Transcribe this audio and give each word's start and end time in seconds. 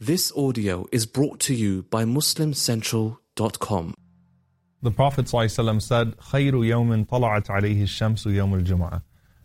This 0.00 0.32
audio 0.36 0.86
is 0.92 1.06
brought 1.06 1.40
to 1.40 1.54
you 1.54 1.84
by 1.84 2.04
MuslimCentral.com. 2.04 3.94
The 4.82 4.90
Prophet 4.90 5.24
ﷺ 5.24 5.80
said, 5.80 6.16
خَيْرُ 6.18 6.52
يَوْمٍ 6.52 7.06
طَلَعَتْ 7.06 7.46
عَلَيْهِ 7.46 7.84
الشَّمْسُ 7.84 8.26
يَوْمُ 8.26 8.60
الْجُمْعَةِ 8.60 9.02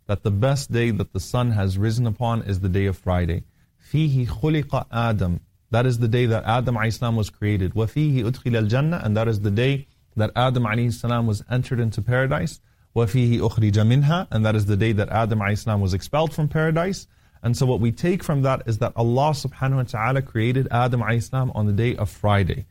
That 0.08 0.24
the 0.24 0.32
best 0.32 0.70
day 0.70 0.92
that 0.92 1.14
the 1.14 1.20
sun 1.22 1.52
has 1.52 1.78
risen 1.78 2.06
upon 2.06 2.42
is 2.42 2.60
the 2.60 2.68
day 2.68 2.88
of 2.88 2.98
Friday. 2.98 3.46
فِيهِ 3.94 4.28
خُلِقَ 4.28 4.90
آدَمْ 4.90 5.40
That 5.72 5.86
is 5.86 6.00
the 6.00 6.10
day 6.10 6.26
that 6.26 6.44
Adam 6.44 6.76
a.s. 6.76 7.00
was 7.00 7.30
created. 7.30 7.74
وَفِيهِ 7.74 8.24
أُدْخِلَ 8.26 8.68
الْجَنَّةِ 8.68 9.06
And 9.06 9.16
that 9.16 9.30
is 9.30 9.40
the 9.40 9.52
day 9.52 9.88
that 10.18 10.32
Adam 10.36 10.66
a.s. 10.66 11.04
was 11.04 11.42
entered 11.50 11.80
into 11.80 12.02
paradise. 12.02 12.60
وَفِيهِ 12.96 13.40
أُخْرِجَ 13.40 13.74
مِنْهَا 13.74 14.28
And 14.32 14.46
that 14.46 14.56
is 14.56 14.66
the 14.66 14.76
day 14.76 14.92
that 14.92 15.08
Adam 15.08 15.42
a.s. 15.42 15.66
was 15.66 15.94
expelled 15.94 16.34
from 16.34 16.50
paradise. 16.50 17.08
And 17.45 17.57
so 17.57 17.67
what 17.67 17.79
we 17.79 17.93
take 17.93 18.25
from 18.25 18.41
that 18.43 18.63
is 18.67 18.79
that 18.79 18.95
Allah 18.97 19.31
subhanahu 19.33 19.77
wa 19.77 19.83
ta'ala 19.83 20.23
created 20.23 20.67
Adam 20.71 21.03
Islam 21.03 21.53
on 21.55 21.67
the 21.67 21.75
day 21.75 21.95
of 21.95 22.09
Friday. 22.09 22.65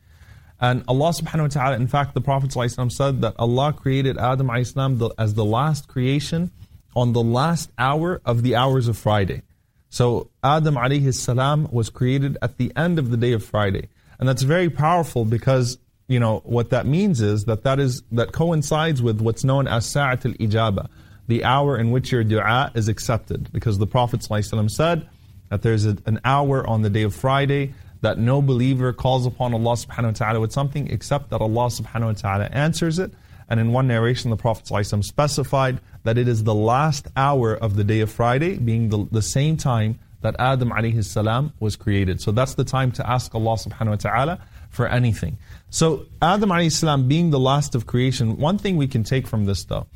And 0.60 0.82
Allah 0.88 1.10
subhanahu 1.10 1.42
wa 1.42 1.46
ta'ala, 1.46 1.76
in 1.76 1.86
fact, 1.86 2.14
the 2.14 2.20
Prophet 2.20 2.52
said 2.52 3.20
that 3.20 3.34
Allah 3.38 3.72
created 3.72 4.18
Adam 4.18 4.50
Islam 4.50 5.00
as 5.16 5.34
the 5.34 5.44
last 5.44 5.86
creation 5.86 6.50
on 6.96 7.12
the 7.12 7.22
last 7.22 7.70
hour 7.78 8.20
of 8.24 8.42
the 8.42 8.56
hours 8.56 8.88
of 8.88 8.98
Friday. 8.98 9.42
So 9.90 10.30
Adam 10.42 10.74
alayhi 10.74 11.14
salam 11.14 11.68
was 11.70 11.88
created 11.88 12.36
at 12.42 12.58
the 12.58 12.72
end 12.74 12.98
of 12.98 13.10
the 13.12 13.16
day 13.16 13.32
of 13.32 13.44
Friday. 13.44 13.88
And 14.18 14.28
that's 14.28 14.42
very 14.42 14.70
powerful 14.70 15.24
because, 15.24 15.78
you 16.08 16.18
know, 16.18 16.40
what 16.44 16.70
that 16.70 16.84
means 16.84 17.20
is 17.20 17.44
that 17.44 17.62
that 17.62 17.78
is 17.78 18.02
that 18.10 18.32
coincides 18.32 19.00
with 19.00 19.20
what's 19.20 19.44
known 19.44 19.68
as 19.68 19.86
Sa'at 19.86 20.26
al-Ijaba 20.26 20.88
the 21.26 21.44
hour 21.44 21.78
in 21.78 21.90
which 21.90 22.12
your 22.12 22.24
dua 22.24 22.72
is 22.74 22.88
accepted. 22.88 23.52
Because 23.52 23.78
the 23.78 23.86
Prophet 23.86 24.20
ﷺ 24.20 24.70
said 24.70 25.08
that 25.50 25.62
there's 25.62 25.86
a, 25.86 25.96
an 26.06 26.20
hour 26.24 26.66
on 26.66 26.82
the 26.82 26.90
day 26.90 27.02
of 27.02 27.14
Friday 27.14 27.74
that 28.00 28.18
no 28.18 28.42
believer 28.42 28.92
calls 28.92 29.24
upon 29.26 29.54
Allah 29.54 29.72
subhanahu 29.72 30.04
wa 30.04 30.10
ta'ala 30.12 30.40
with 30.40 30.52
something 30.52 30.88
except 30.90 31.30
that 31.30 31.40
Allah 31.40 31.66
subhanahu 31.66 32.06
wa 32.06 32.12
ta'ala 32.12 32.44
answers 32.46 32.98
it. 32.98 33.12
And 33.48 33.60
in 33.60 33.72
one 33.72 33.86
narration, 33.86 34.30
the 34.30 34.36
Prophet 34.36 34.66
ﷺ 34.66 35.04
specified 35.04 35.80
that 36.02 36.18
it 36.18 36.28
is 36.28 36.44
the 36.44 36.54
last 36.54 37.08
hour 37.16 37.54
of 37.54 37.76
the 37.76 37.84
day 37.84 38.00
of 38.00 38.10
Friday, 38.10 38.58
being 38.58 38.88
the, 38.90 39.06
the 39.10 39.22
same 39.22 39.56
time 39.56 39.98
that 40.20 40.34
Adam 40.38 40.70
alayhi 40.70 41.04
salam 41.04 41.52
was 41.60 41.76
created. 41.76 42.20
So 42.20 42.32
that's 42.32 42.54
the 42.54 42.64
time 42.64 42.92
to 42.92 43.08
ask 43.08 43.34
Allah 43.34 43.56
subhanahu 43.56 43.88
wa 43.88 43.96
ta'ala 43.96 44.38
for 44.70 44.86
anything. 44.86 45.36
So 45.68 46.06
Adam 46.22 46.48
alayhi 46.50 46.72
salam 46.72 47.08
being 47.08 47.30
the 47.30 47.38
last 47.38 47.74
of 47.74 47.86
creation, 47.86 48.38
one 48.38 48.56
thing 48.56 48.76
we 48.76 48.88
can 48.88 49.04
take 49.04 49.26
from 49.26 49.44
this 49.44 49.64
though, 49.64 49.86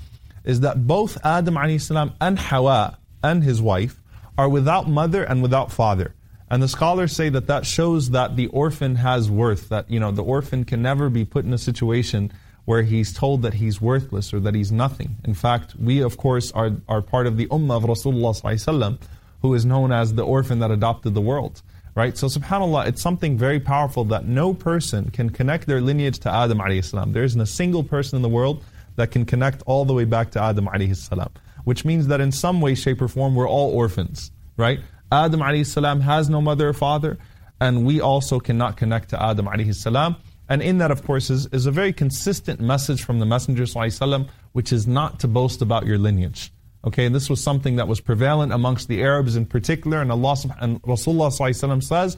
is 0.44 0.60
that 0.60 0.86
both 0.86 1.18
Adam 1.24 1.78
salam 1.78 2.12
and 2.20 2.38
Hawa 2.38 2.98
and 3.22 3.42
his 3.42 3.60
wife 3.60 4.00
are 4.36 4.48
without 4.48 4.88
mother 4.88 5.24
and 5.24 5.42
without 5.42 5.72
father. 5.72 6.14
And 6.50 6.62
the 6.62 6.68
scholars 6.68 7.14
say 7.14 7.28
that 7.28 7.46
that 7.48 7.66
shows 7.66 8.10
that 8.10 8.36
the 8.36 8.46
orphan 8.48 8.96
has 8.96 9.30
worth, 9.30 9.68
that 9.68 9.90
you 9.90 10.00
know 10.00 10.10
the 10.10 10.24
orphan 10.24 10.64
can 10.64 10.80
never 10.80 11.10
be 11.10 11.24
put 11.24 11.44
in 11.44 11.52
a 11.52 11.58
situation 11.58 12.32
where 12.64 12.82
he's 12.82 13.12
told 13.12 13.42
that 13.42 13.54
he's 13.54 13.80
worthless 13.80 14.32
or 14.32 14.40
that 14.40 14.54
he's 14.54 14.70
nothing. 14.70 15.16
In 15.24 15.34
fact, 15.34 15.74
we 15.76 16.02
of 16.02 16.16
course 16.16 16.52
are, 16.52 16.72
are 16.88 17.02
part 17.02 17.26
of 17.26 17.36
the 17.36 17.46
ummah 17.46 17.78
of 17.78 17.84
Rasulullah 17.84 18.98
who 19.40 19.54
is 19.54 19.64
known 19.64 19.92
as 19.92 20.14
the 20.14 20.22
orphan 20.22 20.58
that 20.58 20.70
adopted 20.70 21.14
the 21.14 21.20
world. 21.20 21.62
Right? 21.94 22.16
So 22.16 22.28
subhanAllah, 22.28 22.86
it's 22.86 23.02
something 23.02 23.36
very 23.36 23.58
powerful 23.58 24.04
that 24.04 24.26
no 24.26 24.54
person 24.54 25.10
can 25.10 25.30
connect 25.30 25.66
their 25.66 25.80
lineage 25.80 26.18
to 26.20 26.30
Adam 26.30 26.60
salam. 26.82 27.12
There 27.12 27.24
isn't 27.24 27.40
a 27.40 27.46
single 27.46 27.82
person 27.82 28.16
in 28.16 28.22
the 28.22 28.28
world 28.28 28.62
that 28.97 29.11
can 29.11 29.25
connect 29.25 29.63
all 29.65 29.85
the 29.85 29.93
way 29.93 30.05
back 30.05 30.31
to 30.31 30.41
Adam 30.41 30.67
alayhi 30.67 30.95
salam. 30.95 31.29
Which 31.63 31.85
means 31.85 32.07
that 32.07 32.21
in 32.21 32.31
some 32.31 32.61
way, 32.61 32.75
shape, 32.75 33.01
or 33.01 33.07
form, 33.07 33.35
we're 33.35 33.47
all 33.47 33.71
orphans, 33.71 34.31
right? 34.57 34.79
Adam 35.11 35.39
alayhi 35.39 35.65
salam 35.65 36.01
has 36.01 36.29
no 36.29 36.41
mother 36.41 36.69
or 36.69 36.73
father, 36.73 37.17
and 37.61 37.85
we 37.85 38.01
also 38.01 38.39
cannot 38.39 38.77
connect 38.77 39.09
to 39.09 39.21
Adam 39.21 39.45
alayhi 39.45 39.73
salam. 39.73 40.15
And 40.49 40.61
in 40.61 40.77
that, 40.79 40.91
of 40.91 41.05
course, 41.05 41.29
is, 41.29 41.47
is 41.47 41.65
a 41.65 41.71
very 41.71 41.93
consistent 41.93 42.59
message 42.59 43.03
from 43.03 43.19
the 43.19 43.25
Messenger 43.25 43.63
وسلم, 43.63 44.29
which 44.51 44.73
is 44.73 44.85
not 44.85 45.19
to 45.21 45.27
boast 45.27 45.61
about 45.61 45.85
your 45.85 45.97
lineage. 45.97 46.51
Okay, 46.85 47.05
and 47.05 47.15
this 47.15 47.29
was 47.29 47.41
something 47.41 47.77
that 47.77 47.87
was 47.87 48.01
prevalent 48.01 48.51
amongst 48.51 48.89
the 48.89 49.01
Arabs 49.01 49.37
in 49.37 49.45
particular, 49.45 50.01
and 50.01 50.11
Allah 50.11 50.35
and 50.59 50.81
Rasulullah 50.81 51.31
وسلم 51.31 51.81
says, 51.81 52.17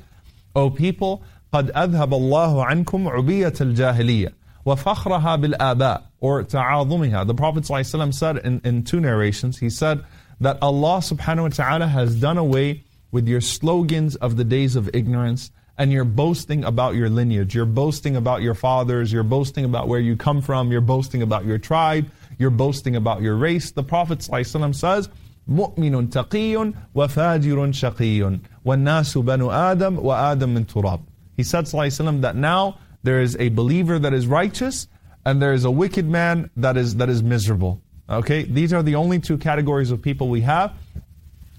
O 0.55 0.69
people, 0.71 1.23
قد 1.53 1.71
أذهب 1.71 2.13
الله 2.13 2.65
عنكم 2.65 3.07
عبية 3.07 3.53
الجاهلية 3.61 4.33
وَفَخْرَهَا 4.65 5.55
بِالْآبَاءِ 5.55 6.03
Or 6.19 6.43
تَعَاظُمِهَا 6.43 7.27
The 7.27 7.35
Prophet 7.35 7.63
ﷺ 7.63 8.13
said 8.13 8.37
in, 8.37 8.61
in 8.63 8.83
two 8.83 8.99
narrations, 8.99 9.59
he 9.59 9.69
said 9.69 10.03
that 10.39 10.57
Allah 10.61 10.97
subhanahu 10.97 11.43
wa 11.43 11.49
ta'ala 11.49 11.87
has 11.87 12.19
done 12.19 12.37
away 12.37 12.83
with 13.11 13.27
your 13.27 13.41
slogans 13.41 14.15
of 14.15 14.37
the 14.37 14.43
days 14.43 14.75
of 14.75 14.89
ignorance 14.93 15.51
and 15.77 15.91
you're 15.91 16.05
boasting 16.05 16.63
about 16.63 16.95
your 16.95 17.09
lineage. 17.09 17.53
You're 17.53 17.65
boasting 17.65 18.15
about 18.15 18.41
your 18.41 18.53
fathers. 18.53 19.11
You're 19.11 19.23
boasting 19.23 19.65
about 19.65 19.87
where 19.87 19.99
you 19.99 20.15
come 20.15 20.41
from. 20.41 20.71
You're 20.71 20.81
boasting 20.81 21.21
about 21.21 21.45
your 21.45 21.57
tribe. 21.57 22.09
You're 22.37 22.49
boasting 22.49 22.95
about 22.95 23.21
your 23.21 23.35
race. 23.35 23.71
The 23.71 23.83
Prophet 23.83 24.19
ﷺ 24.19 24.73
says, 24.75 25.09
مؤمن 25.49 26.09
تقي 26.09 26.73
وفاجر 26.95 27.71
شقي 27.71 28.39
والناس 28.65 29.17
بنو 29.17 29.51
آدم 29.51 29.99
وآدم 29.99 30.53
من 30.53 30.65
تراب. 30.65 31.01
He 31.37 31.43
said 31.43 31.65
وسلم, 31.65 32.21
that 32.21 32.35
now 32.35 32.77
there 33.02 33.20
is 33.20 33.36
a 33.38 33.48
believer 33.48 33.98
that 33.98 34.12
is 34.12 34.26
righteous, 34.26 34.88
and 35.24 35.40
there 35.40 35.52
is 35.52 35.64
a 35.64 35.70
wicked 35.70 36.06
man 36.06 36.50
that 36.56 36.76
is 36.76 36.96
that 36.96 37.08
is 37.08 37.22
miserable. 37.22 37.80
Okay, 38.08 38.42
these 38.42 38.72
are 38.72 38.82
the 38.82 38.96
only 38.96 39.20
two 39.20 39.38
categories 39.38 39.90
of 39.90 40.02
people 40.02 40.28
we 40.28 40.40
have, 40.42 40.72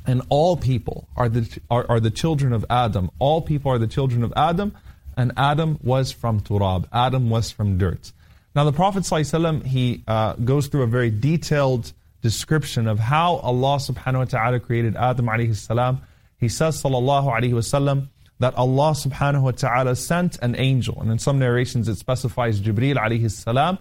and 0.06 0.22
all 0.30 0.58
people 0.58 1.08
are 1.16 1.30
the 1.30 1.60
are, 1.70 1.86
are 1.90 2.00
the 2.00 2.12
children 2.12 2.54
of 2.54 2.66
Adam. 2.70 3.10
All 3.20 3.42
people 3.42 3.72
are 3.72 3.78
the 3.78 3.88
children 3.88 4.24
of 4.24 4.34
Adam, 4.36 4.76
and 5.18 5.32
Adam 5.38 5.80
was 5.84 6.12
from 6.12 6.42
turab. 6.42 6.86
Adam 6.92 7.30
was 7.30 7.52
from 7.52 7.78
dirt. 7.78 8.12
Now 8.54 8.66
the 8.66 8.74
Prophet 8.74 9.04
ﷺ, 9.04 9.66
he 9.66 10.04
uh, 10.08 10.34
goes 10.34 10.68
through 10.68 10.84
a 10.84 10.88
very 10.88 11.10
detailed 11.10 11.94
description 12.22 12.86
of 12.88 13.00
how 13.00 13.36
Allah 13.38 13.78
subhanahu 13.78 14.18
wa 14.18 14.26
ta'ala 14.26 14.60
created 14.60 14.98
Adam 14.98 15.28
alayhi 15.28 15.56
salam. 15.56 16.02
He 16.38 16.50
says 16.50 16.82
sallallahu 16.82 17.28
alayhi 17.28 17.54
wasallam 17.54 18.10
that 18.41 18.55
Allah 18.55 18.91
subhanahu 18.91 19.43
wa 19.43 19.51
ta'ala 19.53 19.97
sent 19.97 20.39
an 20.43 20.55
angel. 20.57 21.01
And 21.01 21.11
in 21.11 21.19
some 21.19 21.39
narrations 21.39 21.89
it 21.89 21.97
specifies 21.97 22.61
Jibreel 22.61 22.97
alayhi 22.97 23.31
salam. 23.31 23.79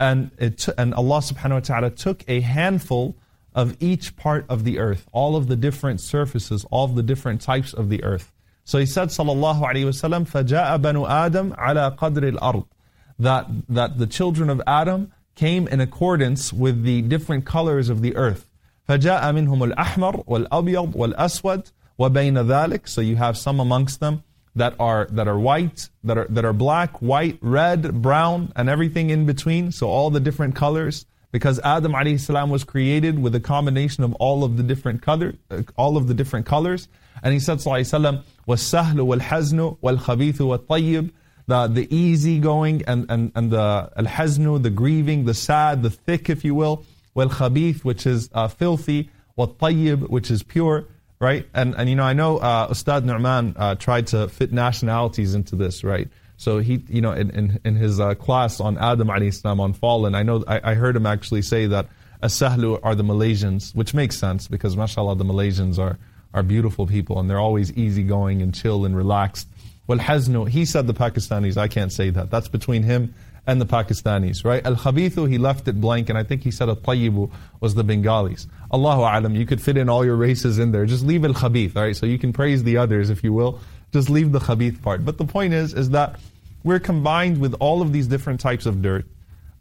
And, 0.00 0.30
it, 0.38 0.66
and 0.78 0.94
Allah 0.94 1.18
subhanahu 1.18 1.52
wa 1.54 1.60
ta'ala 1.60 1.90
took 1.90 2.24
a 2.28 2.40
handful 2.40 3.16
of 3.54 3.76
each 3.80 4.16
part 4.16 4.46
of 4.48 4.64
the 4.64 4.78
earth, 4.78 5.06
all 5.12 5.34
of 5.34 5.48
the 5.48 5.56
different 5.56 6.00
surfaces, 6.00 6.64
all 6.70 6.84
of 6.84 6.94
the 6.94 7.02
different 7.02 7.40
types 7.40 7.72
of 7.72 7.88
the 7.88 8.02
earth. 8.04 8.32
So 8.64 8.78
he 8.78 8.86
said, 8.86 9.08
sallallahu 9.08 9.62
alayhi 9.62 9.86
wasallam, 9.86 10.28
فَجَاءَ 10.28 10.78
بَنُ 10.80 11.08
آدَمْ 11.08 11.56
عَلَى 11.56 11.96
قَدْرِ 11.96 12.36
الْأَرْضِ 12.36 12.66
that, 13.18 13.46
that 13.68 13.98
the 13.98 14.06
children 14.06 14.48
of 14.50 14.62
Adam 14.66 15.12
came 15.34 15.66
in 15.68 15.80
accordance 15.80 16.52
with 16.52 16.84
the 16.84 17.02
different 17.02 17.44
colors 17.44 17.88
of 17.88 18.02
the 18.02 18.14
earth. 18.14 18.48
فَجَاءَ 18.88 19.22
مِنْهُمُ 19.22 19.72
الْأَحْمَرُ 19.72 20.26
وَالْأَبْيَضُ 20.26 20.92
وَالْأَسْوَدُ 20.94 21.72
وَبَيْنَ 21.98 22.34
ذَلِكَ 22.46 22.88
So 22.88 23.00
you 23.00 23.16
have 23.16 23.36
some 23.36 23.60
amongst 23.60 24.00
them 24.00 24.22
that 24.54 24.74
are 24.78 25.06
that 25.12 25.28
are 25.28 25.38
white, 25.38 25.88
that 26.04 26.18
are 26.18 26.26
that 26.30 26.44
are 26.44 26.52
black, 26.52 27.00
white, 27.00 27.38
red, 27.40 28.02
brown, 28.02 28.52
and 28.56 28.68
everything 28.68 29.10
in 29.10 29.26
between. 29.26 29.72
So 29.72 29.88
all 29.88 30.10
the 30.10 30.20
different 30.20 30.54
colors. 30.54 31.06
Because 31.30 31.60
Adam 31.60 31.92
alayhi 31.92 32.18
salam 32.18 32.48
was 32.48 32.64
created 32.64 33.18
with 33.18 33.34
a 33.34 33.40
combination 33.40 34.02
of 34.02 34.14
all 34.14 34.44
of 34.44 34.56
the 34.56 34.62
different 34.62 35.02
color, 35.02 35.34
uh, 35.50 35.62
all 35.76 35.98
of 35.98 36.08
the 36.08 36.14
different 36.14 36.46
colors. 36.46 36.88
And 37.22 37.34
he 37.34 37.40
said, 37.40 37.58
Sallallahu 37.58 37.80
Alaihi 37.80 38.24
Wasallam, 38.46 38.96
وَالسَّهْلُ 38.96 39.78
وَالْخَبِيثُ 39.80 40.34
وَالطَّيِّبُ 40.34 41.10
the, 41.48 41.66
the 41.66 41.94
easy 41.94 42.38
going 42.38 42.82
and, 42.86 43.10
and, 43.10 43.32
and 43.34 43.50
the 43.50 43.90
al-haznu, 43.96 44.62
the 44.62 44.70
grieving, 44.70 45.24
the 45.24 45.34
sad, 45.34 45.82
the 45.82 45.90
thick, 45.90 46.28
if 46.28 46.44
you 46.44 46.54
will, 46.54 46.84
wal-khabith, 47.14 47.84
which 47.84 48.06
is 48.06 48.28
uh, 48.34 48.48
filthy, 48.48 49.10
wal-tayyib, 49.34 50.10
which 50.10 50.30
is 50.30 50.42
pure 50.42 50.86
right? 51.23 51.47
And 51.53 51.73
and 51.75 51.89
you 51.89 51.95
know, 51.95 52.03
I 52.03 52.13
know 52.13 52.37
uh, 52.37 52.67
Ustad 52.69 53.05
Nu'man 53.05 53.55
uh, 53.57 53.75
tried 53.75 54.07
to 54.07 54.27
fit 54.27 54.51
nationalities 54.51 55.33
into 55.33 55.55
this, 55.55 55.83
right? 55.83 56.09
So 56.37 56.59
he, 56.59 56.83
you 56.89 57.01
know, 57.01 57.13
in 57.13 57.29
in, 57.31 57.59
in 57.63 57.75
his 57.75 57.99
uh, 57.99 58.13
class 58.15 58.59
on 58.59 58.77
Adam 58.77 59.09
salam 59.31 59.59
on 59.59 59.73
fallen, 59.73 60.13
I 60.13 60.23
know 60.23 60.43
I, 60.47 60.71
I 60.71 60.73
heard 60.75 60.95
him 60.95 61.05
actually 61.05 61.41
say 61.41 61.65
that 61.67 61.87
Asahlu 62.21 62.79
are 62.83 62.93
the 62.93 63.03
Malaysians, 63.03 63.73
which 63.73 63.93
makes 63.93 64.17
sense 64.17 64.47
because 64.47 64.75
mashallah 64.75 65.15
the 65.15 65.25
Malaysians 65.25 65.79
are 65.79 65.97
are 66.33 66.43
beautiful 66.43 66.85
people 66.87 67.19
and 67.19 67.29
they're 67.29 67.39
always 67.39 67.71
easygoing 67.73 68.41
and 68.41 68.53
chill 68.53 68.85
and 68.85 68.95
relaxed. 68.95 69.47
Well, 69.87 69.99
Haznu, 69.99 70.47
he 70.47 70.65
said 70.65 70.87
the 70.87 70.93
Pakistanis. 70.93 71.57
I 71.57 71.67
can't 71.67 71.91
say 71.91 72.09
that. 72.09 72.29
That's 72.31 72.47
between 72.47 72.83
him 72.83 73.13
and 73.45 73.59
the 73.59 73.65
Pakistanis, 73.65 74.45
right? 74.45 74.65
Al 74.65 74.75
Khabithu, 74.75 75.29
he 75.29 75.37
left 75.37 75.67
it 75.67 75.79
blank, 75.81 76.09
and 76.09 76.17
I 76.17 76.23
think 76.23 76.43
he 76.43 76.51
said 76.51 76.69
Al 76.69 76.77
Tayyibu 76.77 77.29
was 77.59 77.75
the 77.75 77.83
Bengalis. 77.83 78.47
Allahu 78.71 79.01
Alam, 79.01 79.35
you 79.35 79.45
could 79.45 79.61
fit 79.61 79.77
in 79.77 79.89
all 79.89 80.05
your 80.05 80.15
races 80.15 80.59
in 80.59 80.71
there. 80.71 80.85
Just 80.85 81.05
leave 81.05 81.25
Al 81.25 81.33
Khabith, 81.33 81.75
right? 81.75 81.95
So 81.95 82.05
you 82.05 82.17
can 82.17 82.31
praise 82.31 82.63
the 82.63 82.77
others 82.77 83.09
if 83.09 83.23
you 83.23 83.33
will. 83.33 83.59
Just 83.91 84.09
leave 84.09 84.31
the 84.31 84.39
Khabith 84.39 84.81
part. 84.81 85.03
But 85.05 85.17
the 85.17 85.25
point 85.25 85.53
is, 85.53 85.73
is 85.73 85.89
that 85.89 86.19
we're 86.63 86.79
combined 86.79 87.39
with 87.39 87.53
all 87.59 87.81
of 87.81 87.91
these 87.91 88.07
different 88.07 88.39
types 88.39 88.65
of 88.65 88.81
dirt. 88.81 89.05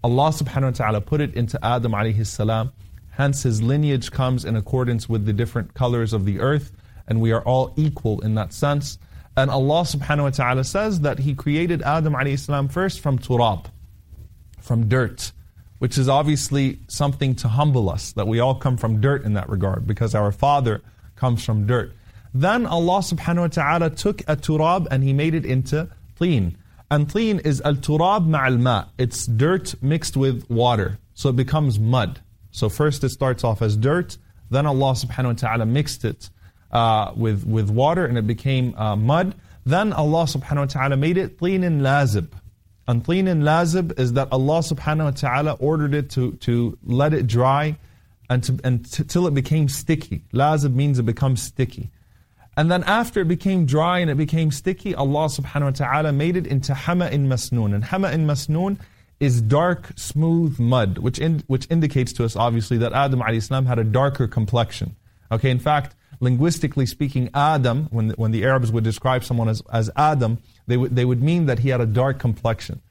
Allah 0.05 0.31
subhanahu 0.31 0.63
wa 0.63 0.71
ta'ala 0.71 1.01
put 1.01 1.21
it 1.21 1.35
into 1.35 1.59
Adam 1.65 1.93
alayhi 1.93 2.25
salam. 2.25 2.73
Hence 3.11 3.43
his 3.43 3.63
lineage 3.63 4.11
comes 4.11 4.45
in 4.45 4.57
accordance 4.57 5.09
with 5.09 5.27
the 5.27 5.33
different 5.33 5.75
colors 5.75 6.13
of 6.13 6.25
the 6.25 6.41
earth, 6.41 6.73
and 7.09 7.21
we 7.21 7.33
are 7.33 7.43
all 7.43 7.75
equal 7.77 8.21
in 8.21 8.37
that 8.37 8.53
sense. 8.53 8.99
And 9.37 9.51
Allah 9.51 9.83
subhanahu 9.83 10.25
wa 10.25 10.31
ta'ala 10.31 10.65
says 10.65 11.01
that 11.01 11.21
He 11.21 11.35
created 11.35 11.83
Adam 11.83 12.15
alayhi 12.15 12.39
salam 12.39 12.69
first 12.69 13.01
from 13.01 13.19
turab, 13.19 13.67
from 14.61 14.89
dirt, 14.89 15.33
which 15.79 15.97
is 15.97 16.09
obviously 16.09 16.81
something 16.89 17.35
to 17.37 17.49
humble 17.49 17.89
us, 17.89 18.13
that 18.13 18.27
we 18.27 18.41
all 18.41 18.55
come 18.55 18.77
from 18.77 19.01
dirt 19.01 19.25
in 19.25 19.33
that 19.35 19.49
regard, 19.49 19.87
because 19.87 20.15
our 20.15 20.33
father 20.33 20.83
comes 21.17 21.45
from 21.45 21.67
dirt. 21.67 21.93
Then 22.35 22.67
Allah 22.67 22.99
subhanahu 22.99 23.41
wa 23.41 23.47
ta'ala 23.49 23.91
took 23.91 24.21
a 24.23 24.37
turab 24.37 24.87
and 24.91 25.03
He 25.03 25.13
made 25.13 25.35
it 25.35 25.47
into 25.47 25.89
teen. 26.19 26.59
And 26.91 27.09
teen 27.11 27.39
is 27.39 27.63
al 27.63 27.75
turab 27.75 28.27
ma'al 28.27 28.61
ma. 28.61 28.85
It's 28.99 29.27
dirt 29.27 29.75
mixed 29.83 30.17
with 30.17 30.49
water. 30.51 30.99
So 31.15 31.31
it 31.31 31.37
becomes 31.37 31.79
mud. 31.79 32.21
So 32.51 32.69
first 32.69 33.03
it 33.03 33.09
starts 33.11 33.45
off 33.45 33.63
as 33.63 33.77
dirt, 33.79 34.19
then 34.51 34.67
Allah 34.67 34.93
subhanahu 34.93 35.25
wa 35.25 35.33
ta'ala 35.33 35.67
mixed 35.67 36.05
it 36.05 36.29
uh, 36.73 37.13
with, 37.17 37.45
with 37.45 37.71
water 37.71 38.05
and 38.07 38.17
it 38.19 38.27
became 38.27 38.75
uh, 38.77 38.97
mud. 38.97 39.35
Then 39.65 39.93
Allah 39.93 40.25
subhanahu 40.25 40.57
wa 40.57 40.65
ta'ala 40.67 40.97
made 40.97 41.17
it 41.17 41.39
tinin 41.39 41.81
lazib. 41.81 42.29
And 42.89 43.05
tinin 43.05 43.43
lazib 43.43 43.99
is 43.99 44.15
that 44.15 44.29
Allah 44.33 44.59
subhanahu 44.59 45.05
wa 45.05 45.11
ta'ala 45.11 45.53
ordered 45.55 45.95
it 45.95 46.11
to, 46.11 46.33
to 46.33 46.77
let 46.83 47.15
it 47.15 47.27
dry 47.27 47.79
and, 48.29 48.61
and 48.65 49.09
till 49.09 49.27
it 49.27 49.35
became 49.35 49.69
sticky. 49.69 50.23
Lazib 50.33 50.75
means 50.75 50.99
it 50.99 51.05
becomes 51.05 51.43
sticky. 51.43 51.91
And 52.57 52.71
then 52.71 52.83
after 52.85 53.21
it 53.21 53.29
became 53.29 53.65
dry 53.65 54.01
and 54.01 54.11
it 54.11 54.17
became 54.17 54.51
sticky, 54.51 54.95
Allah 54.95 55.27
subhanahu 55.27 55.65
wa 55.65 55.71
ta'ala 55.71 56.13
made 56.13 56.37
it 56.37 56.47
into 56.47 56.75
hama 56.75 57.09
in 57.09 57.29
masnoon. 57.29 57.75
And 57.75 57.85
hama 57.85 58.11
in 58.11 58.27
masnoon 58.27 58.79
is 59.21 59.41
dark, 59.41 59.93
smooth 59.97 60.59
mud, 60.59 60.99
which, 60.99 61.19
in, 61.19 61.43
which 61.47 61.67
indicates 61.71 62.13
to 62.15 62.25
us 62.25 62.37
obviously 62.37 62.77
that 62.79 62.93
Adam 62.93 63.23
salam 63.41 63.67
had 63.67 63.79
a 63.79 63.85
darker 63.85 64.27
complexion. 64.27 64.97
Okay, 65.31 65.51
in 65.51 65.59
fact, 65.59 65.95
linguistically 66.22 66.86
speaking, 66.86 67.30
Adam, 67.34 67.88
when 67.92 68.08
the, 68.10 68.16
when 68.16 68.32
the 68.32 68.44
Arabs 68.44 68.72
would 68.72 68.84
describe 68.84 69.24
someone 69.24 69.50
as, 69.50 69.62
as 69.72 69.90
Adam, 69.96 70.40
they 70.66 70.78
would, 70.78 70.96
they 70.96 71.06
would 71.06 71.22
mean 71.22 71.46
that 71.46 71.60
he 71.60 71.70
had 71.70 71.82
a 71.82 71.86
dark 71.86 72.20
complexion. 72.20 72.82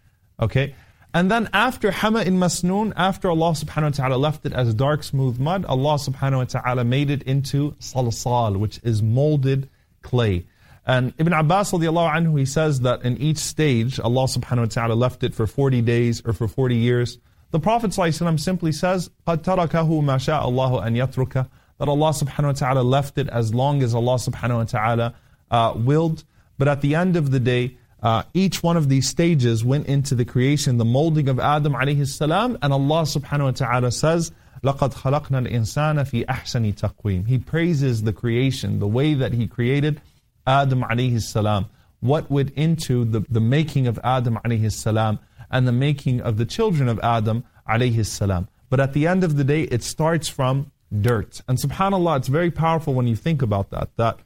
Okay? 0.41 0.75
And 1.13 1.31
then 1.31 1.49
after 1.53 1.91
Hama 1.91 2.23
in 2.23 2.39
Masnoon, 2.39 2.93
after 2.95 3.31
Allah 3.31 3.53
subhanahu 3.53 3.83
wa 3.83 3.89
ta'ala 3.91 4.17
left 4.17 4.45
it 4.45 4.53
as 4.53 4.75
dark, 4.75 5.03
smooth 5.03 5.39
mud, 5.39 5.65
Allah 5.65 5.95
subhanahu 5.95 6.37
wa 6.39 6.45
ta'ala 6.45 6.85
made 6.85 7.11
it 7.11 7.23
into 7.23 7.73
salsal, 7.81 8.59
which 8.59 8.81
is 8.83 9.03
molded 9.03 9.69
clay. 10.03 10.47
And 10.87 11.15
Ibn 11.19 11.33
Abbas 11.33 11.73
radiallahu 11.73 12.15
anhu, 12.15 12.39
he 12.39 12.45
says 12.47 12.81
that 12.81 13.03
in 13.03 13.17
each 13.17 13.39
stage, 13.39 13.99
Allah 13.99 14.25
subhanahu 14.25 14.59
wa 14.59 14.65
ta'ala 14.67 14.95
left 14.95 15.25
it 15.25 15.35
for 15.35 15.47
40 15.47 15.81
days 15.83 16.23
or 16.25 16.33
for 16.33 16.47
40 16.47 16.77
years. 16.77 17.19
The 17.51 17.61
Prophet 17.61 17.95
simply 17.95 18.73
says, 18.73 19.09
قَدْ 19.27 19.39
تَرَكَهُ 19.39 19.89
مَا 20.03 20.19
شَاءَ 20.19 20.43
اللَّهُ 20.45 20.85
أَنْ 20.85 20.97
يَتْرُكَهُ 20.97 21.49
that 21.81 21.89
Allah 21.89 22.11
subhanahu 22.11 22.45
wa 22.45 22.53
ta'ala 22.53 22.83
left 22.83 23.19
it 23.19 23.29
as 23.29 23.55
long 23.55 23.83
as 23.83 23.95
Allah 23.95 24.15
subhanahu 24.15 24.57
wa 24.57 24.65
ta'ala 24.65 25.15
uh, 25.51 25.75
willed. 25.77 26.25
But 26.59 26.69
at 26.69 26.81
the 26.81 26.95
end 26.95 27.17
of 27.17 27.31
the 27.31 27.41
day, 27.41 27.77
uh, 28.03 28.23
each 28.35 28.63
one 28.63 28.77
of 28.77 28.89
these 28.89 29.09
stages 29.09 29.65
went 29.65 29.87
into 29.87 30.15
the 30.15 30.25
creation, 30.25 30.79
the 30.79 30.85
molding 30.85 31.29
of 31.29 31.41
Adam 31.41 31.75
alayhi 31.75 32.07
salam, 32.07 32.59
and 32.63 32.73
Allah 32.73 33.03
subhanahu 33.03 33.45
wa 33.45 33.51
ta'ala 33.51 33.91
says, 33.91 34.33
لَقَدْ 34.63 34.95
خَلَقْنَا 34.95 35.47
الْإِنسَانَ 35.47 36.01
فِي 36.05 36.25
أَحْسَنِ 36.27 36.75
تَقْوِيمٍ 36.75 37.27
He 37.27 37.39
praises 37.39 38.03
the 38.03 38.13
creation, 38.13 38.79
the 38.79 38.87
way 38.87 39.15
that 39.15 39.33
He 39.33 39.47
created 39.47 40.01
Adam 40.47 40.83
alayhi 40.83 41.21
salam. 41.21 41.67
What 42.01 42.31
went 42.31 42.51
into 42.51 43.05
the, 43.05 43.21
the 43.29 43.41
making 43.41 43.87
of 43.87 43.99
Adam 44.05 44.39
alayhi 44.45 44.73
salam 44.73 45.19
and 45.51 45.67
the 45.67 45.73
making 45.73 46.21
of 46.21 46.37
the 46.37 46.45
children 46.45 46.89
of 46.89 47.01
Adam 47.03 47.45
alayhi 47.69 48.05
salam. 48.05 48.49
But 48.69 48.81
at 48.81 48.93
the 48.93 49.07
end 49.07 49.25
of 49.25 49.37
the 49.37 49.45
day, 49.45 49.63
it 49.63 49.83
starts 49.83 50.29
from 50.29 50.71
dirt. 51.00 51.42
And 51.48 51.58
subhanAllah, 51.58 52.18
it's 52.18 52.28
very 52.28 52.52
powerful 52.52 52.94
when 52.94 53.08
you 53.08 53.16
think 53.16 53.42
about 53.42 53.70
that, 53.72 53.90
that 53.98 54.20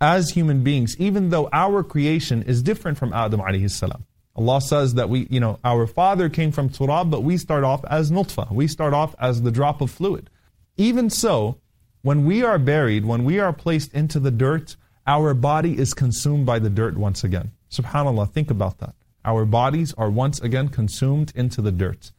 as 0.00 0.30
human 0.30 0.62
beings, 0.62 0.96
even 0.98 1.30
though 1.30 1.48
our 1.52 1.82
creation 1.82 2.42
is 2.42 2.62
different 2.62 2.98
from 2.98 3.12
Adam 3.12 3.40
alayhi 3.40 3.70
salam, 3.70 4.04
Allah 4.36 4.60
says 4.60 4.94
that 4.94 5.08
we, 5.08 5.26
you 5.30 5.40
know, 5.40 5.58
our 5.64 5.86
father 5.86 6.28
came 6.28 6.52
from 6.52 6.68
turab, 6.68 7.10
but 7.10 7.24
we 7.24 7.36
start 7.36 7.64
off 7.64 7.84
as 7.86 8.10
nutfa. 8.10 8.50
We 8.52 8.68
start 8.68 8.94
off 8.94 9.14
as 9.18 9.42
the 9.42 9.50
drop 9.50 9.80
of 9.80 9.90
fluid. 9.90 10.30
Even 10.76 11.10
so, 11.10 11.58
when 12.02 12.24
we 12.24 12.44
are 12.44 12.58
buried, 12.58 13.04
when 13.04 13.24
we 13.24 13.40
are 13.40 13.52
placed 13.52 13.92
into 13.92 14.20
the 14.20 14.30
dirt, 14.30 14.76
our 15.08 15.34
body 15.34 15.76
is 15.76 15.92
consumed 15.92 16.46
by 16.46 16.60
the 16.60 16.70
dirt 16.70 16.96
once 16.96 17.24
again. 17.24 17.50
SubhanAllah, 17.72 18.30
think 18.30 18.50
about 18.50 18.78
that. 18.78 18.94
Our 19.24 19.44
bodies 19.44 19.92
are 19.94 20.10
once 20.10 20.40
again 20.40 20.68
consumed 20.68 21.32
into 21.34 21.60
the 21.60 21.72
dirt. 21.72 22.12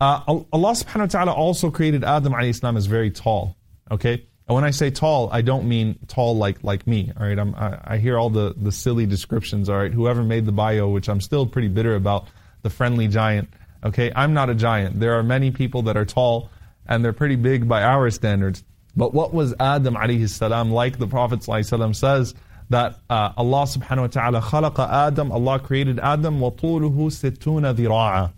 Uh, 0.00 0.22
Allah 0.26 0.72
subhanahu 0.72 1.00
wa 1.00 1.06
ta'ala 1.06 1.32
also 1.32 1.70
created 1.70 2.04
Adam 2.04 2.32
alayhi 2.32 2.58
salam 2.58 2.76
as 2.76 2.86
very 2.86 3.10
tall. 3.10 3.56
Okay? 3.90 4.26
And 4.48 4.54
when 4.56 4.64
I 4.64 4.70
say 4.70 4.90
tall, 4.90 5.28
I 5.30 5.42
don't 5.42 5.68
mean 5.68 5.98
tall 6.08 6.36
like 6.36 6.64
like 6.64 6.84
me. 6.84 7.12
All 7.16 7.24
right, 7.24 7.38
I'm, 7.38 7.54
I, 7.54 7.78
I 7.84 7.96
hear 7.98 8.18
all 8.18 8.30
the, 8.30 8.54
the 8.56 8.72
silly 8.72 9.06
descriptions. 9.06 9.68
All 9.68 9.76
right, 9.76 9.92
whoever 9.92 10.24
made 10.24 10.44
the 10.44 10.52
bio, 10.52 10.88
which 10.88 11.08
I'm 11.08 11.20
still 11.20 11.46
pretty 11.46 11.68
bitter 11.68 11.94
about, 11.94 12.26
the 12.62 12.70
friendly 12.70 13.06
giant. 13.06 13.48
Okay, 13.84 14.10
I'm 14.16 14.34
not 14.34 14.50
a 14.50 14.54
giant. 14.54 14.98
There 14.98 15.14
are 15.14 15.22
many 15.22 15.52
people 15.52 15.82
that 15.82 15.96
are 15.96 16.04
tall, 16.04 16.50
and 16.88 17.04
they're 17.04 17.12
pretty 17.12 17.36
big 17.36 17.68
by 17.68 17.84
our 17.84 18.10
standards. 18.10 18.64
But 18.96 19.14
what 19.14 19.32
was 19.32 19.54
Adam 19.60 19.94
alayhi 19.94 20.28
salam 20.28 20.72
like? 20.72 20.98
The 20.98 21.06
Prophet 21.06 21.44
says 21.44 22.34
that 22.70 22.98
uh, 23.08 23.32
Allah 23.36 23.62
subhanahu 23.66 24.00
wa 24.00 24.06
ta'ala 24.08 24.40
khalaqa 24.40 24.90
Adam. 24.90 25.30
Allah 25.30 25.60
created 25.60 26.00
Adam. 26.00 26.40
وَطُولُهُ 26.40 26.96
سِتُّونَ 26.96 27.74
ذِرَاعًا 27.74 28.32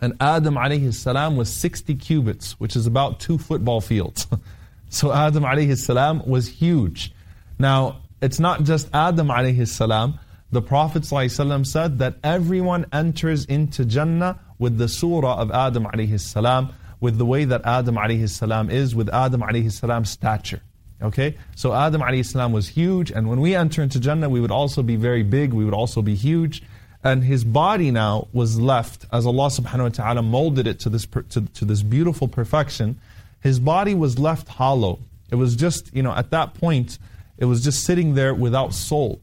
and 0.00 0.14
Adam 0.20 0.54
alayhi 0.54 0.92
salam 0.94 1.36
was 1.36 1.52
60 1.52 1.94
cubits, 1.96 2.52
which 2.60 2.76
is 2.76 2.86
about 2.86 3.20
two 3.20 3.38
football 3.38 3.80
fields. 3.80 4.26
so 4.88 5.12
Adam 5.12 5.44
alayhi 5.44 5.76
salam 5.76 6.22
was 6.26 6.48
huge. 6.48 7.12
Now, 7.58 8.00
it's 8.20 8.40
not 8.40 8.64
just 8.64 8.88
Adam 8.94 9.28
alayhi 9.28 9.66
salam. 9.66 10.18
The 10.50 10.62
Prophet 10.62 11.04
said 11.04 11.98
that 11.98 12.16
everyone 12.24 12.86
enters 12.92 13.44
into 13.44 13.84
Jannah 13.84 14.40
with 14.58 14.78
the 14.78 14.88
surah 14.88 15.36
of 15.40 15.50
Adam 15.50 15.84
alayhi 15.84 16.18
salam, 16.18 16.72
with 17.00 17.18
the 17.18 17.26
way 17.26 17.44
that 17.44 17.64
Adam 17.64 17.96
alayhi 17.96 18.28
salam 18.28 18.70
is, 18.70 18.94
with 18.94 19.08
Adam 19.10 19.42
alayhi 19.42 19.70
salam's 19.70 20.10
stature. 20.10 20.62
Okay? 21.02 21.36
So 21.54 21.74
Adam 21.74 22.00
alayhi 22.00 22.24
salam 22.24 22.52
was 22.52 22.68
huge, 22.68 23.10
and 23.10 23.28
when 23.28 23.40
we 23.40 23.54
enter 23.54 23.82
into 23.82 24.00
Jannah, 24.00 24.28
we 24.28 24.40
would 24.40 24.50
also 24.50 24.82
be 24.82 24.96
very 24.96 25.22
big, 25.22 25.52
we 25.52 25.64
would 25.64 25.74
also 25.74 26.02
be 26.02 26.14
huge 26.14 26.62
and 27.03 27.23
his 27.23 27.43
body 27.43 27.91
now 27.91 28.27
was 28.31 28.59
left 28.59 29.05
as 29.11 29.25
Allah 29.25 29.47
subhanahu 29.47 29.83
wa 29.83 29.89
ta'ala 29.89 30.21
molded 30.21 30.67
it 30.67 30.79
to 30.79 30.89
this 30.89 31.05
to, 31.05 31.41
to 31.41 31.65
this 31.65 31.83
beautiful 31.83 32.27
perfection 32.27 32.99
his 33.41 33.59
body 33.59 33.93
was 33.93 34.17
left 34.17 34.47
hollow 34.47 34.99
it 35.29 35.35
was 35.35 35.55
just 35.55 35.93
you 35.93 36.01
know 36.01 36.13
at 36.13 36.31
that 36.31 36.53
point 36.53 36.97
it 37.37 37.45
was 37.45 37.63
just 37.63 37.83
sitting 37.83 38.15
there 38.15 38.33
without 38.33 38.73
soul 38.73 39.21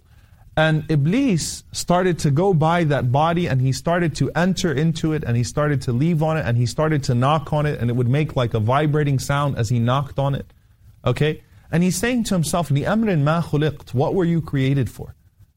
and 0.57 0.85
iblis 0.91 1.65
started 1.73 2.19
to 2.19 2.31
go 2.31 2.53
by 2.53 2.85
that 2.85 3.11
body 3.11 3.47
and 3.47 3.61
he 3.61 3.73
started 3.73 4.15
to 4.15 4.31
enter 4.33 4.73
into 4.73 5.13
it 5.13 5.25
and 5.25 5.37
he 5.37 5.45
started 5.45 5.81
to 5.81 5.93
leave 5.93 6.23
on 6.23 6.37
it 6.37 6.45
and 6.45 6.57
he 6.59 6.67
started 6.67 7.03
to 7.03 7.15
knock 7.15 7.53
on 7.53 7.65
it 7.65 7.81
and 7.81 7.89
it 7.89 7.95
would 7.95 8.09
make 8.09 8.37
like 8.37 8.53
a 8.53 8.61
vibrating 8.61 9.19
sound 9.19 9.57
as 9.57 9.71
he 9.71 9.79
knocked 9.79 10.19
on 10.19 10.35
it 10.35 10.53
okay 11.05 11.43
and 11.73 11.83
he's 11.83 11.97
saying 11.97 12.25
to 12.25 12.35
himself 12.35 12.69
لِأَمْرٍ 12.69 13.23
مَا 13.23 13.43
خُلِقْتُ 13.43 13.95
what 13.95 14.15
were 14.15 14.25
you 14.25 14.43
created 14.43 14.91
for 14.91 15.15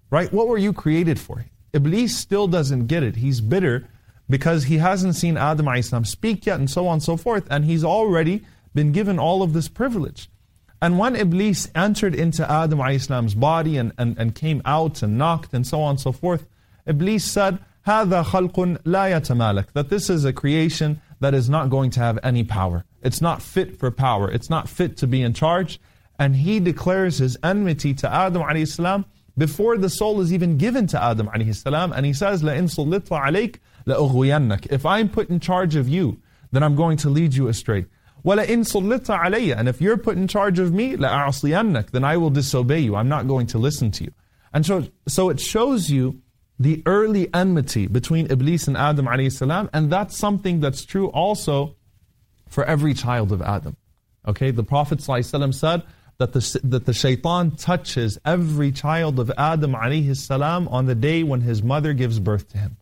right 0.10 0.32
what 0.32 0.48
were 0.48 0.58
you 0.58 0.72
created 0.72 1.20
for 1.20 1.44
Iblis 1.74 2.16
still 2.16 2.48
doesn't 2.48 2.88
get 2.88 3.04
it. 3.04 3.16
He's 3.18 3.42
bitter 3.42 3.88
because 4.30 4.66
he 4.66 4.78
hasn't 4.78 5.16
seen 5.16 5.38
Adam 5.38 5.68
Islam 5.68 6.06
speak 6.06 6.46
yet 6.46 6.60
and 6.60 6.70
so 6.70 6.88
on 6.88 6.94
and 6.94 7.04
so 7.04 7.18
forth. 7.18 7.46
And 7.50 7.66
he's 7.66 7.84
already 7.84 8.44
been 8.74 8.92
given 8.92 9.20
all 9.20 9.44
of 9.44 9.54
this 9.54 9.68
privilege. 9.68 10.30
And 10.82 11.00
when 11.00 11.16
Iblis 11.16 11.70
entered 11.76 12.14
into 12.14 12.50
Adam 12.50 12.82
Islam's 12.82 13.36
body 13.36 13.78
and, 13.78 13.94
and, 13.98 14.18
and 14.18 14.36
came 14.36 14.62
out 14.66 15.02
and 15.02 15.18
knocked 15.18 15.54
and 15.54 15.66
so 15.66 15.82
on 15.82 15.92
and 15.92 16.00
so 16.00 16.12
forth, 16.12 16.46
Iblis 16.86 17.24
said, 17.24 17.60
هذا 17.88 18.24
خلق 18.24 18.84
لا 18.86 19.10
يتمالك 19.12 19.74
That 19.74 19.90
this 19.90 20.10
is 20.10 20.26
a 20.26 20.34
creation 20.34 21.02
that 21.20 21.34
is 21.34 21.50
not 21.50 21.70
going 21.70 21.90
to 21.92 22.00
have 22.00 22.20
any 22.24 22.44
power. 22.44 22.86
It's 23.02 23.22
not 23.22 23.42
fit 23.42 23.78
for 23.80 23.92
power. 23.92 24.30
It's 24.30 24.50
not 24.50 24.70
fit 24.70 24.98
to 24.98 25.08
be 25.08 25.22
in 25.22 25.34
charge. 25.34 25.80
And 26.20 26.36
he 26.36 26.60
declares 26.60 27.18
his 27.18 27.38
enmity 27.44 27.94
to 27.96 28.14
Adam 28.14 28.44
alayhi 28.44 28.68
salam 28.68 29.06
before 29.38 29.78
the 29.78 29.90
soul 29.90 30.22
is 30.22 30.32
even 30.32 30.58
given 30.58 30.88
to 30.88 31.02
Adam 31.02 31.28
alayhi 31.28 31.56
salam. 31.56 31.92
And 31.92 32.06
he 32.06 32.14
says, 32.14 32.44
لَإِن 32.44 32.64
صُلِّطَ 32.64 33.08
عَلَيْكَ 33.10 33.58
لَأُغْوِيَنَّكَ 33.88 34.72
If 34.72 34.86
I'm 34.86 35.10
put 35.10 35.30
in 35.30 35.40
charge 35.40 35.76
of 35.76 35.90
you, 35.90 36.20
then 36.52 36.64
I'm 36.64 36.76
going 36.76 36.98
to 36.98 37.10
lead 37.10 37.34
you 37.34 37.48
astray. 37.48 37.86
وَلَإِن 38.24 38.48
صُلِّطَ 38.48 39.06
عَلَيَّ 39.06 39.58
And 39.58 39.68
if 39.68 39.82
you're 39.82 39.98
put 39.98 40.18
in 40.18 40.28
charge 40.28 40.60
of 40.60 40.74
me, 40.74 40.96
لَأَعْصِيَنَّكَ 40.96 41.90
Then 41.90 42.04
I 42.04 42.18
will 42.18 42.30
disobey 42.30 42.80
you. 42.80 42.96
I'm 42.96 43.10
not 43.10 43.28
going 43.28 43.48
to 43.48 43.58
listen 43.58 43.92
to 43.92 44.04
you. 44.04 44.12
And 44.54 44.66
so, 44.66 44.88
so 45.08 45.30
it 45.30 45.40
shows 45.40 45.90
you 45.90 46.22
the 46.60 46.84
early 46.86 47.34
enmity 47.34 47.88
between 47.88 48.32
Iblis 48.32 48.68
and 48.68 48.78
Adam 48.78 49.08
alayhi 49.08 49.32
salam, 49.32 49.70
and 49.74 49.92
that's 49.92 50.16
something 50.16 50.60
that's 50.60 50.86
true 50.86 51.08
also 51.10 51.76
for 52.48 52.64
every 52.64 52.94
child 52.94 53.32
of 53.32 53.42
Adam. 53.42 53.76
Okay, 54.28 54.52
the 54.52 54.64
Prophet 54.64 55.00
ﷺ 55.00 55.54
said, 55.54 55.84
that 56.18 56.34
the, 56.34 56.60
that 56.64 56.86
the 56.86 56.94
shaitan 56.94 57.52
touches 57.52 58.18
every 58.26 58.72
child 58.72 59.20
of 59.20 59.32
Adam 59.38 59.74
alayhi 59.74 60.16
salam 60.16 60.68
on 60.70 60.86
the 60.86 60.96
day 60.96 61.24
when 61.24 61.42
his 61.42 61.64
mother 61.64 61.94
gives 61.94 62.20
birth 62.20 62.50
to 62.50 62.58
him. 62.58 62.78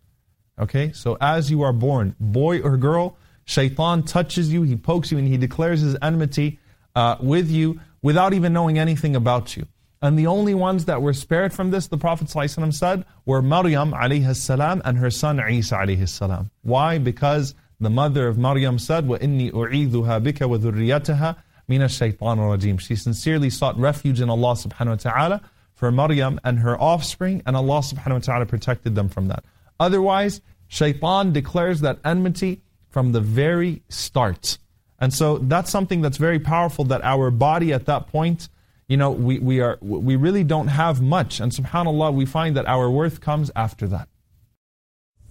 Okay, 0.59 0.91
so 0.91 1.17
as 1.19 1.49
you 1.49 1.61
are 1.63 1.73
born, 1.73 2.15
boy 2.19 2.61
or 2.61 2.77
girl, 2.77 3.17
shaitan 3.45 4.03
touches 4.03 4.51
you, 4.53 4.63
he 4.63 4.75
pokes 4.75 5.11
you, 5.11 5.17
and 5.17 5.27
he 5.27 5.37
declares 5.37 5.81
his 5.81 5.95
enmity 6.01 6.59
uh, 6.95 7.15
with 7.19 7.49
you 7.49 7.79
without 8.01 8.33
even 8.33 8.53
knowing 8.53 8.77
anything 8.77 9.15
about 9.15 9.55
you. 9.55 9.65
And 10.03 10.17
the 10.17 10.27
only 10.27 10.53
ones 10.53 10.85
that 10.85 11.01
were 11.01 11.13
spared 11.13 11.53
from 11.53 11.69
this, 11.69 11.87
the 11.87 11.97
Prophet 11.97 12.27
ﷺ 12.27 12.73
said, 12.73 13.05
were 13.25 13.41
Maryam 13.41 13.91
alayhi 13.91 14.35
salam 14.35 14.81
and 14.83 14.97
her 14.97 15.11
son 15.11 15.39
Isa 15.39 15.75
alayhi 15.75 16.09
salam. 16.09 16.49
Why? 16.63 16.97
Because 16.97 17.53
the 17.79 17.89
mother 17.89 18.27
of 18.27 18.37
Maryam 18.37 18.79
said, 18.79 19.05
وَإِنِّي 19.05 19.51
أُعِيذُهَا 19.51 20.23
بِكَ 20.23 20.39
وَذُرِّيَّتَهَا 20.39 21.35
mina 21.68 21.88
shaitan 21.88 22.38
rajim. 22.38 22.80
She 22.80 22.96
sincerely 22.96 23.50
sought 23.50 23.78
refuge 23.78 24.20
in 24.20 24.30
Allah 24.30 24.54
subhanahu 24.54 25.04
wa 25.04 25.10
ta'ala 25.10 25.40
for 25.74 25.92
Maryam 25.92 26.40
and 26.44 26.58
her 26.60 26.80
offspring, 26.80 27.42
and 27.46 27.56
Allah 27.56 27.80
subhanahu 27.80 28.12
wa 28.12 28.18
ta'ala 28.18 28.46
protected 28.46 28.94
them 28.94 29.08
from 29.08 29.28
that. 29.28 29.44
Otherwise, 29.78 30.40
shaitan 30.68 31.32
declares 31.32 31.80
that 31.80 31.98
enmity 32.04 32.62
from 32.88 33.12
the 33.12 33.20
very 33.20 33.82
start. 33.88 34.58
And 34.98 35.12
so 35.12 35.38
that's 35.38 35.70
something 35.70 36.00
that's 36.00 36.16
very 36.16 36.38
powerful 36.38 36.84
that 36.86 37.02
our 37.04 37.30
body 37.30 37.72
at 37.72 37.84
that 37.86 38.06
point, 38.06 38.48
you 38.88 38.96
know, 38.96 39.10
we, 39.10 39.38
we, 39.38 39.60
are, 39.60 39.76
we 39.82 40.16
really 40.16 40.44
don't 40.44 40.68
have 40.68 41.02
much. 41.02 41.40
And 41.40 41.52
subhanAllah, 41.52 42.14
we 42.14 42.24
find 42.24 42.56
that 42.56 42.66
our 42.66 42.90
worth 42.90 43.20
comes 43.20 43.50
after 43.54 43.86
that. 43.88 44.08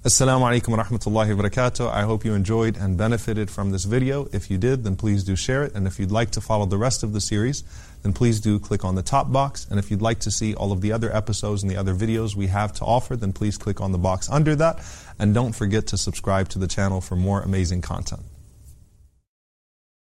Assalamu 0.06 0.42
alaikum 0.42 0.78
wa 0.78 0.84
rahmatullahi 0.84 1.36
wa 1.36 1.42
barakatuh. 1.44 1.92
I 1.92 2.04
hope 2.04 2.24
you 2.24 2.36
enjoyed 2.36 2.78
and 2.78 2.96
benefited 2.96 3.50
from 3.50 3.72
this 3.72 3.86
video. 3.86 4.28
If 4.32 4.52
you 4.52 4.60
did, 4.60 4.84
then 4.84 4.96
please 4.96 5.24
do 5.24 5.36
share 5.36 5.64
it. 5.64 5.74
And 5.74 5.88
if 5.88 6.00
you'd 6.00 6.12
like 6.12 6.30
to 6.38 6.42
follow 6.42 6.68
the 6.68 6.78
rest 6.78 7.02
of 7.02 7.12
the 7.12 7.20
series, 7.20 7.64
then 8.04 8.14
please 8.14 8.40
do 8.40 8.60
click 8.60 8.86
on 8.86 8.94
the 8.94 9.02
top 9.02 9.32
box. 9.32 9.66
And 9.68 9.80
if 9.80 9.90
you'd 9.90 10.04
like 10.04 10.20
to 10.20 10.30
see 10.30 10.54
all 10.54 10.72
of 10.72 10.82
the 10.82 10.92
other 10.92 11.12
episodes 11.12 11.64
and 11.64 11.72
the 11.72 11.78
other 11.78 11.96
videos 11.96 12.36
we 12.36 12.46
have 12.46 12.72
to 12.74 12.86
offer, 12.86 13.16
then 13.16 13.34
please 13.34 13.58
click 13.58 13.82
on 13.82 13.94
the 13.94 13.98
box 13.98 14.30
under 14.30 14.56
that. 14.58 14.78
And 15.18 15.34
don't 15.34 15.54
forget 15.54 15.88
to 15.88 15.98
subscribe 15.98 16.50
to 16.50 16.60
the 16.60 16.68
channel 16.68 17.02
for 17.02 17.16
more 17.16 17.42
amazing 17.42 17.82
content. 17.82 18.22